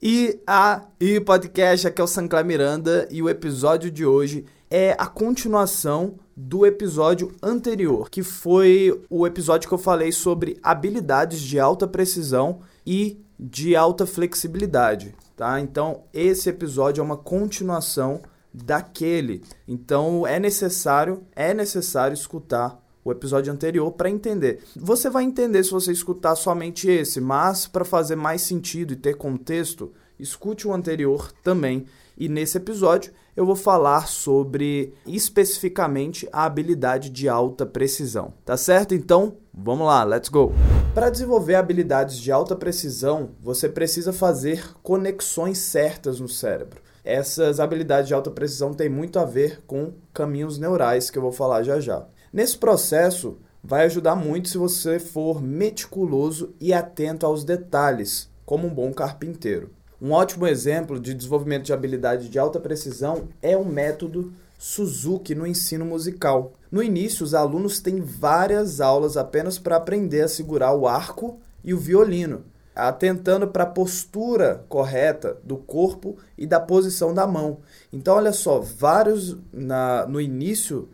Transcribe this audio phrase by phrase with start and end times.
[0.00, 5.06] E aí, podcast, aqui é o Sancler Miranda e o episódio de hoje é a
[5.06, 11.88] continuação do episódio anterior, que foi o episódio que eu falei sobre habilidades de alta
[11.88, 15.58] precisão e de alta flexibilidade, tá?
[15.60, 18.20] Então, esse episódio é uma continuação
[18.52, 19.42] daquele.
[19.66, 24.64] Então, é necessário, é necessário escutar o episódio anterior para entender.
[24.74, 29.14] Você vai entender se você escutar somente esse, mas para fazer mais sentido e ter
[29.14, 31.86] contexto, escute o anterior também.
[32.18, 38.34] E nesse episódio eu vou falar sobre especificamente a habilidade de alta precisão.
[38.44, 38.92] Tá certo?
[38.92, 40.52] Então, vamos lá, let's go.
[40.92, 46.80] Para desenvolver habilidades de alta precisão, você precisa fazer conexões certas no cérebro.
[47.04, 51.30] Essas habilidades de alta precisão têm muito a ver com caminhos neurais que eu vou
[51.30, 52.04] falar já já.
[52.36, 58.74] Nesse processo, vai ajudar muito se você for meticuloso e atento aos detalhes, como um
[58.74, 59.70] bom carpinteiro.
[59.98, 65.46] Um ótimo exemplo de desenvolvimento de habilidade de alta precisão é o método Suzuki no
[65.46, 66.52] ensino musical.
[66.70, 71.72] No início, os alunos têm várias aulas apenas para aprender a segurar o arco e
[71.72, 77.60] o violino, atentando para a postura correta do corpo e da posição da mão.
[77.90, 80.90] Então, olha só, vários na, no início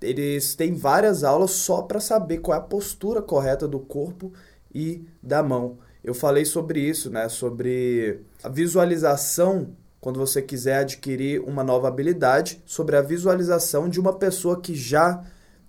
[0.00, 4.32] eles têm várias aulas só para saber qual é a postura correta do corpo
[4.74, 5.78] e da mão.
[6.04, 7.28] Eu falei sobre isso, né?
[7.28, 14.12] Sobre a visualização quando você quiser adquirir uma nova habilidade, sobre a visualização de uma
[14.12, 15.24] pessoa que já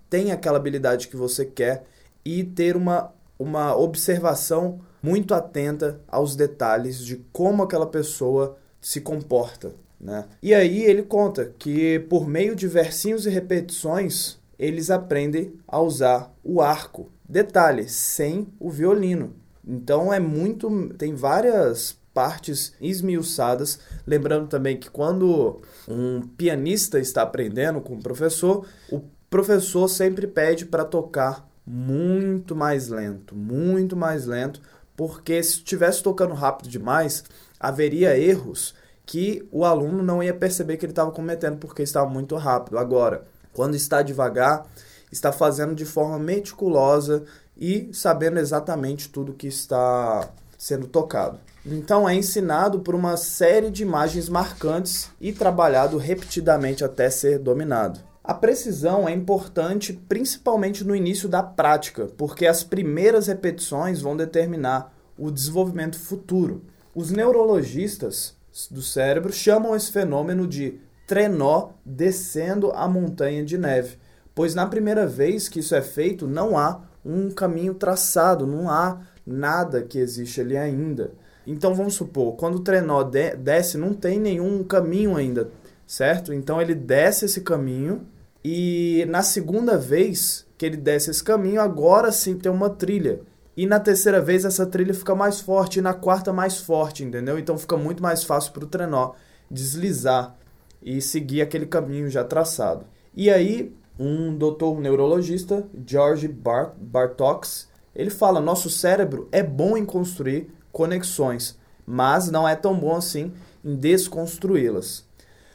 [0.08, 1.84] tem aquela habilidade que você quer
[2.24, 9.74] e ter uma, uma observação muito atenta aos detalhes de como aquela pessoa se comporta.
[10.00, 10.24] Né?
[10.42, 16.34] E aí ele conta que por meio de versinhos e repetições eles aprendem a usar
[16.42, 17.10] o arco.
[17.28, 19.34] Detalhe, sem o violino.
[19.66, 20.88] Então é muito.
[20.96, 23.78] tem várias partes esmiuçadas.
[24.06, 30.66] Lembrando também que quando um pianista está aprendendo com o professor, o professor sempre pede
[30.66, 34.60] para tocar muito mais lento, muito mais lento,
[34.96, 37.22] porque se estivesse tocando rápido demais,
[37.60, 38.74] haveria erros
[39.08, 42.76] que o aluno não ia perceber que ele estava cometendo porque estava muito rápido.
[42.76, 43.24] Agora,
[43.54, 44.66] quando está devagar,
[45.10, 47.24] está fazendo de forma meticulosa
[47.56, 51.40] e sabendo exatamente tudo que está sendo tocado.
[51.64, 58.00] Então é ensinado por uma série de imagens marcantes e trabalhado repetidamente até ser dominado.
[58.22, 64.92] A precisão é importante principalmente no início da prática, porque as primeiras repetições vão determinar
[65.16, 66.62] o desenvolvimento futuro.
[66.94, 68.36] Os neurologistas
[68.70, 73.96] do cérebro chamam esse fenômeno de trenó descendo a montanha de neve,
[74.34, 79.00] pois na primeira vez que isso é feito não há um caminho traçado, não há
[79.24, 81.12] nada que existe ali ainda.
[81.46, 85.50] Então vamos supor, quando o trenó de desce, não tem nenhum caminho ainda,
[85.86, 86.32] certo?
[86.34, 88.06] Então ele desce esse caminho
[88.44, 93.20] e na segunda vez que ele desce esse caminho, agora sim tem uma trilha.
[93.58, 97.36] E na terceira vez essa trilha fica mais forte e na quarta mais forte, entendeu?
[97.36, 99.14] Então fica muito mais fácil para o trenó
[99.50, 100.36] deslizar
[100.80, 102.86] e seguir aquele caminho já traçado.
[103.12, 109.84] E aí, um doutor neurologista, George Bart Bartox, ele fala: nosso cérebro é bom em
[109.84, 113.32] construir conexões, mas não é tão bom assim
[113.64, 115.04] em desconstruí-las.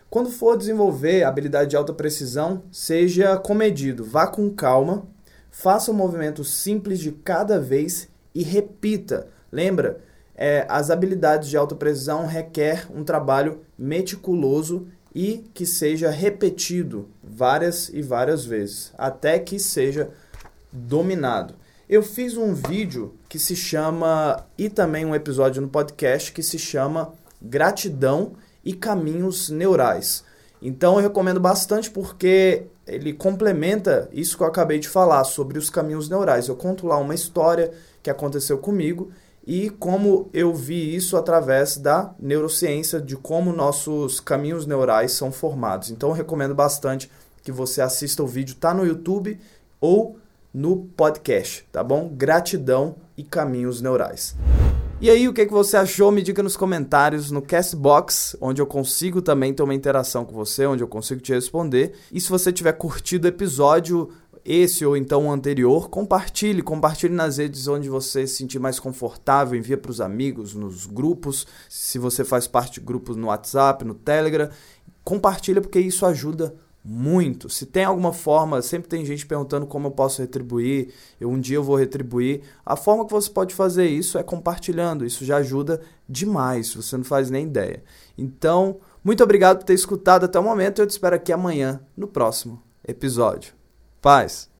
[0.09, 5.08] Quando for desenvolver habilidade de alta precisão, seja comedido, vá com calma
[5.56, 9.28] Faça um movimento simples de cada vez e repita.
[9.52, 10.02] Lembra,
[10.36, 17.88] é, as habilidades de alta precisão requer um trabalho meticuloso e que seja repetido várias
[17.90, 20.09] e várias vezes, até que seja
[20.72, 21.53] dominado.
[21.88, 26.58] Eu fiz um vídeo que se chama, e também um episódio no podcast que se
[26.58, 28.34] chama Gratidão
[28.66, 30.24] e Caminhos Neurais.
[30.59, 35.69] Então eu recomendo bastante porque ele complementa isso que eu acabei de falar sobre os
[35.69, 36.47] caminhos neurais.
[36.47, 37.71] Eu conto lá uma história
[38.01, 39.11] que aconteceu comigo
[39.45, 45.91] e como eu vi isso através da neurociência, de como nossos caminhos neurais são formados.
[45.91, 47.09] Então eu recomendo bastante
[47.43, 49.40] que você assista o vídeo, tá no YouTube
[49.81, 50.17] ou
[50.53, 52.09] no podcast, tá bom?
[52.13, 54.35] Gratidão e caminhos neurais.
[55.01, 56.11] E aí, o que, que você achou?
[56.11, 60.66] Me diga nos comentários no Castbox, onde eu consigo também ter uma interação com você,
[60.66, 61.93] onde eu consigo te responder.
[62.11, 64.09] E se você tiver curtido o episódio,
[64.45, 69.57] esse ou então o anterior, compartilhe, compartilhe nas redes onde você se sentir mais confortável,
[69.57, 73.93] envia para os amigos, nos grupos, se você faz parte de grupos no WhatsApp, no
[73.93, 74.49] Telegram,
[75.03, 77.50] compartilha porque isso ajuda muito.
[77.50, 81.56] Se tem alguma forma, sempre tem gente perguntando como eu posso retribuir, eu um dia
[81.58, 82.41] eu vou retribuir.
[82.66, 87.03] A forma que você pode fazer isso é compartilhando, isso já ajuda demais, você não
[87.03, 87.84] faz nem ideia.
[88.18, 92.08] Então, muito obrigado por ter escutado até o momento, eu te espero aqui amanhã no
[92.08, 93.53] próximo episódio.
[94.02, 94.52] Paz.